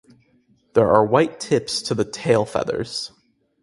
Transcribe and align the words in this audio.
There 0.73 0.89
are 0.91 1.05
white 1.05 1.39
tips 1.39 1.79
to 1.83 1.93
the 1.93 2.05
tail 2.05 2.43
feathers. 2.43 3.11